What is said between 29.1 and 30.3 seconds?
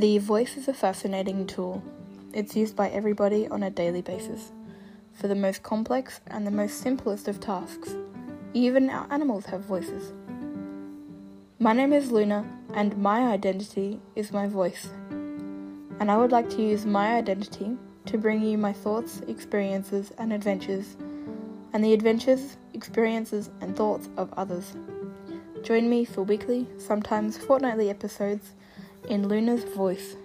Luna's voice.